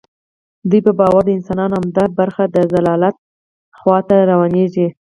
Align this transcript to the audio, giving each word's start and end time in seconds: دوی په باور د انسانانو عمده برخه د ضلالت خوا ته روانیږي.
دوی 0.69 0.81
په 0.87 0.91
باور 0.99 1.21
د 1.25 1.29
انسانانو 1.37 1.77
عمده 1.81 2.03
برخه 2.19 2.43
د 2.47 2.57
ضلالت 2.73 3.15
خوا 3.79 3.97
ته 4.07 4.15
روانیږي. 4.31 4.87